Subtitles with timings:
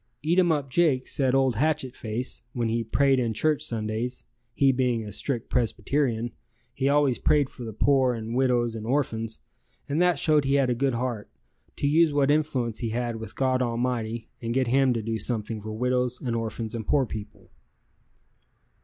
[0.25, 5.11] Eatumup Jake said old Hatchet Face, when he prayed in church Sundays (he being a
[5.11, 6.31] strict Presbyterian),
[6.73, 9.41] he always prayed for the poor and widows and orphans,
[9.87, 11.29] and that showed he had a good heart,
[11.75, 15.61] to use what influence he had with God Almighty and get Him to do something
[15.61, 17.51] for widows and orphans and poor people.